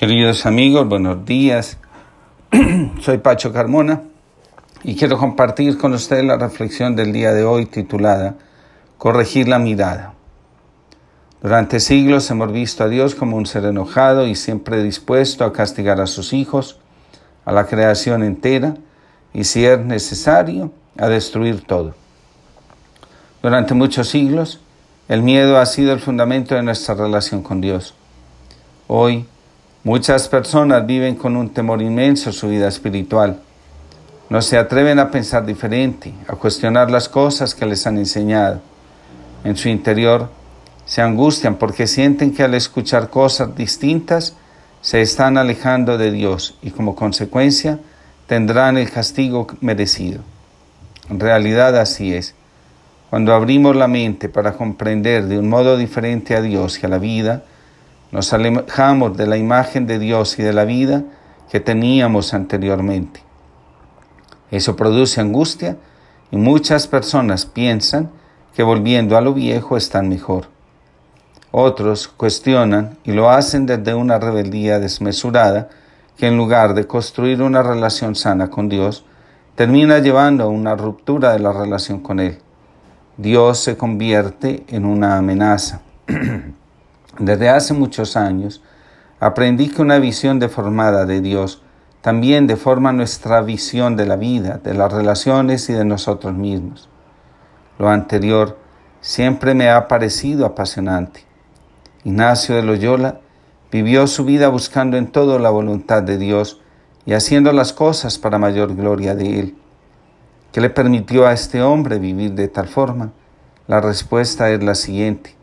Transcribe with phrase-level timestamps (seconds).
[0.00, 1.76] Queridos amigos, buenos días.
[3.02, 4.00] Soy Pacho Carmona
[4.82, 8.36] y quiero compartir con ustedes la reflexión del día de hoy titulada
[8.96, 10.14] Corregir la mirada.
[11.42, 16.00] Durante siglos hemos visto a Dios como un ser enojado y siempre dispuesto a castigar
[16.00, 16.78] a sus hijos,
[17.44, 18.76] a la creación entera
[19.34, 21.94] y si es necesario, a destruir todo.
[23.42, 24.60] Durante muchos siglos,
[25.08, 27.92] el miedo ha sido el fundamento de nuestra relación con Dios.
[28.86, 29.26] Hoy,
[29.82, 33.40] Muchas personas viven con un temor inmenso en su vida espiritual.
[34.28, 38.60] No se atreven a pensar diferente, a cuestionar las cosas que les han enseñado.
[39.42, 40.28] En su interior
[40.84, 44.36] se angustian porque sienten que al escuchar cosas distintas
[44.82, 47.78] se están alejando de Dios y como consecuencia
[48.26, 50.20] tendrán el castigo merecido.
[51.08, 52.34] En realidad así es.
[53.08, 56.98] Cuando abrimos la mente para comprender de un modo diferente a Dios y a la
[56.98, 57.44] vida,
[58.12, 61.04] nos alejamos de la imagen de Dios y de la vida
[61.50, 63.22] que teníamos anteriormente.
[64.50, 65.76] Eso produce angustia
[66.30, 68.10] y muchas personas piensan
[68.54, 70.46] que volviendo a lo viejo están mejor.
[71.52, 75.68] Otros cuestionan y lo hacen desde una rebeldía desmesurada
[76.16, 79.04] que en lugar de construir una relación sana con Dios,
[79.54, 82.38] termina llevando a una ruptura de la relación con Él.
[83.16, 85.80] Dios se convierte en una amenaza.
[87.18, 88.62] Desde hace muchos años
[89.18, 91.62] aprendí que una visión deformada de Dios
[92.00, 96.88] también deforma nuestra visión de la vida, de las relaciones y de nosotros mismos.
[97.78, 98.58] Lo anterior
[99.00, 101.24] siempre me ha parecido apasionante.
[102.04, 103.20] Ignacio de Loyola
[103.70, 106.60] vivió su vida buscando en todo la voluntad de Dios
[107.04, 109.58] y haciendo las cosas para mayor gloria de Él.
[110.52, 113.12] ¿Qué le permitió a este hombre vivir de tal forma?
[113.66, 115.39] La respuesta es la siguiente.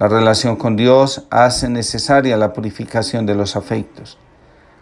[0.00, 4.16] La relación con Dios hace necesaria la purificación de los afectos.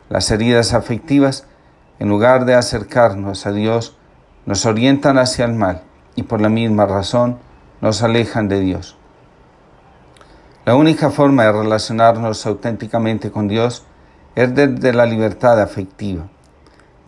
[0.09, 1.45] Las heridas afectivas,
[1.99, 3.97] en lugar de acercarnos a Dios,
[4.47, 5.83] nos orientan hacia el mal
[6.15, 7.39] y por la misma razón
[7.81, 8.97] nos alejan de Dios.
[10.65, 13.83] La única forma de relacionarnos auténticamente con Dios
[14.37, 16.29] es desde la libertad afectiva.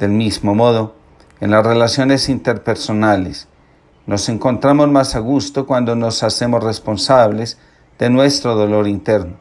[0.01, 0.97] Del mismo modo,
[1.39, 3.47] en las relaciones interpersonales,
[4.07, 7.57] nos encontramos más a gusto cuando nos hacemos responsables
[8.01, 9.37] de nuestro dolor interno.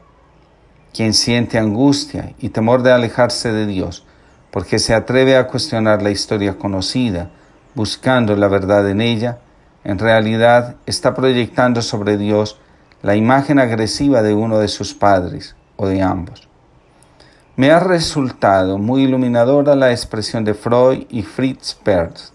[0.92, 4.04] Quien siente angustia y temor de alejarse de Dios,
[4.50, 7.30] porque se atreve a cuestionar la historia conocida,
[7.74, 9.38] buscando la verdad en ella,
[9.82, 12.60] en realidad está proyectando sobre Dios
[13.02, 16.46] la imagen agresiva de uno de sus padres o de ambos.
[17.56, 22.34] Me ha resultado muy iluminadora la expresión de Freud y Fritz Perls,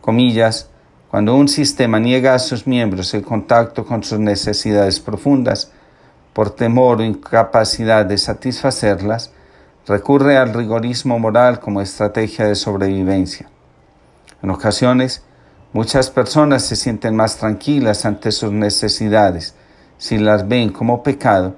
[0.00, 0.70] comillas,
[1.14, 5.70] cuando un sistema niega a sus miembros el contacto con sus necesidades profundas,
[6.32, 9.30] por temor o incapacidad de satisfacerlas,
[9.86, 13.48] recurre al rigorismo moral como estrategia de sobrevivencia.
[14.42, 15.22] En ocasiones,
[15.72, 19.54] muchas personas se sienten más tranquilas ante sus necesidades
[19.98, 21.54] si las ven como pecado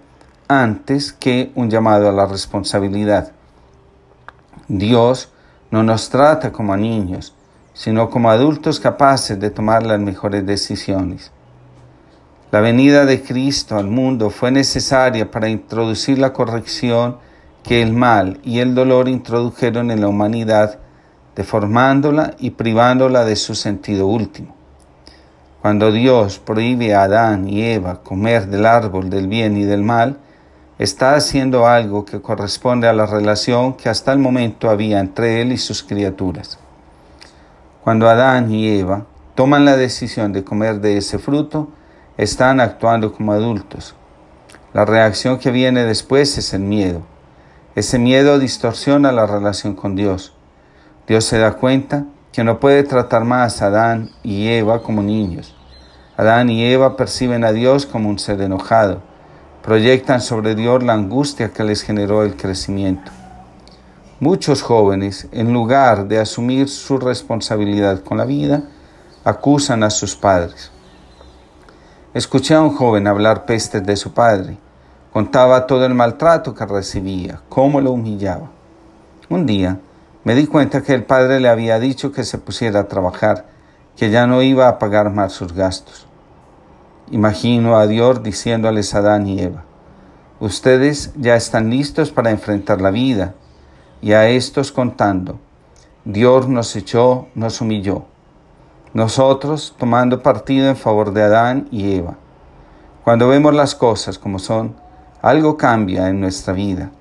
[0.48, 3.32] antes que un llamado a la responsabilidad.
[4.68, 5.30] Dios
[5.70, 7.34] no nos trata como a niños,
[7.76, 11.30] sino como adultos capaces de tomar las mejores decisiones.
[12.50, 17.18] La venida de Cristo al mundo fue necesaria para introducir la corrección
[17.62, 20.78] que el mal y el dolor introdujeron en la humanidad,
[21.34, 24.56] deformándola y privándola de su sentido último.
[25.60, 30.16] Cuando Dios prohíbe a Adán y Eva comer del árbol del bien y del mal,
[30.78, 35.52] está haciendo algo que corresponde a la relación que hasta el momento había entre Él
[35.52, 36.58] y sus criaturas.
[37.86, 41.68] Cuando Adán y Eva toman la decisión de comer de ese fruto,
[42.16, 43.94] están actuando como adultos.
[44.74, 47.02] La reacción que viene después es el miedo.
[47.76, 50.34] Ese miedo distorsiona la relación con Dios.
[51.06, 55.54] Dios se da cuenta que no puede tratar más a Adán y Eva como niños.
[56.16, 59.00] Adán y Eva perciben a Dios como un ser enojado.
[59.62, 63.12] Proyectan sobre Dios la angustia que les generó el crecimiento.
[64.18, 68.62] Muchos jóvenes, en lugar de asumir su responsabilidad con la vida,
[69.24, 70.70] acusan a sus padres.
[72.14, 74.56] Escuché a un joven hablar pestes de su padre.
[75.12, 78.50] Contaba todo el maltrato que recibía, cómo lo humillaba.
[79.28, 79.80] Un día
[80.24, 83.44] me di cuenta que el padre le había dicho que se pusiera a trabajar,
[83.98, 86.06] que ya no iba a pagar más sus gastos.
[87.10, 89.64] Imagino a Dios diciéndoles a Adán y Eva,
[90.40, 93.34] ustedes ya están listos para enfrentar la vida
[94.06, 95.40] y a estos contando,
[96.04, 98.04] Dios nos echó, nos humilló.
[98.94, 102.14] Nosotros tomando partido en favor de Adán y Eva.
[103.02, 104.76] Cuando vemos las cosas como son,
[105.22, 106.92] algo cambia en nuestra vida.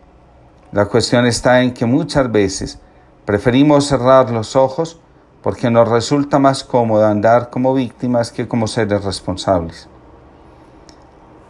[0.71, 2.79] La cuestión está en que muchas veces
[3.23, 4.99] preferimos cerrar los ojos
[5.43, 9.87] porque nos resulta más cómodo andar como víctimas que como seres responsables.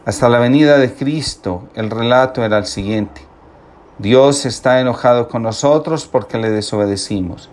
[0.06, 3.22] Hasta la venida de Cristo, el relato era el siguiente.
[3.98, 7.50] Dios está enojado con nosotros porque le desobedecimos.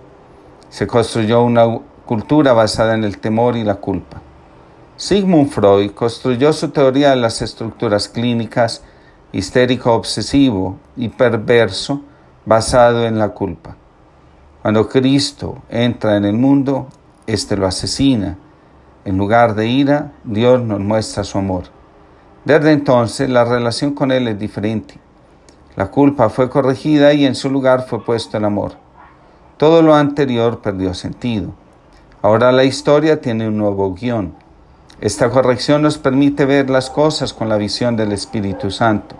[0.70, 4.20] Se construyó una cultura basada en el temor y la culpa.
[4.96, 8.82] Sigmund Freud construyó su teoría de las estructuras clínicas
[9.30, 12.02] histérico obsesivo y perverso
[12.44, 13.76] basado en la culpa.
[14.62, 16.88] Cuando Cristo entra en el mundo,
[17.26, 18.36] éste lo asesina.
[19.04, 21.64] En lugar de ira, Dios nos muestra su amor.
[22.44, 24.98] Desde entonces la relación con Él es diferente.
[25.76, 28.72] La culpa fue corregida y en su lugar fue puesto el amor.
[29.56, 31.52] Todo lo anterior perdió sentido.
[32.20, 34.34] Ahora la historia tiene un nuevo guion.
[35.00, 39.16] Esta corrección nos permite ver las cosas con la visión del Espíritu Santo.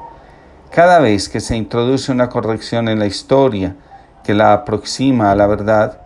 [0.71, 3.77] Cada vez que se introduce una corrección en la historia
[4.23, 6.01] que la aproxima a la verdad,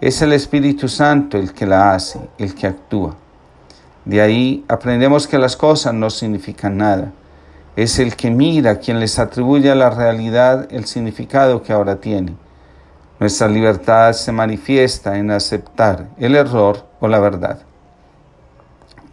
[0.00, 3.14] es el Espíritu Santo el que la hace, el que actúa.
[4.04, 7.12] De ahí aprendemos que las cosas no significan nada.
[7.74, 12.34] Es el que mira quien les atribuye a la realidad el significado que ahora tiene.
[13.18, 17.60] Nuestra libertad se manifiesta en aceptar el error o la verdad.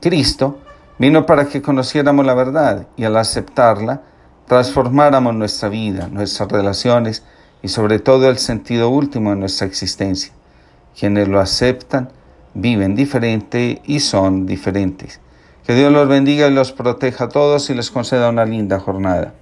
[0.01, 0.57] Cristo
[0.97, 4.01] vino para que conociéramos la verdad y al aceptarla
[4.47, 7.23] transformáramos nuestra vida, nuestras relaciones
[7.62, 10.33] y sobre todo el sentido último de nuestra existencia.
[10.97, 12.09] Quienes lo aceptan
[12.53, 15.21] viven diferente y son diferentes.
[15.69, 19.36] Que Dios los bendiga y los proteja a todos y les conceda una linda jornada.